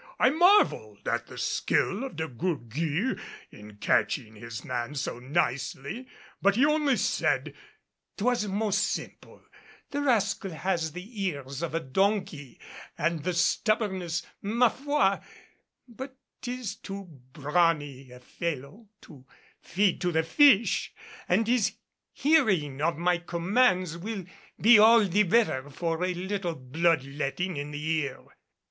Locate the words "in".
3.51-3.75, 27.57-27.69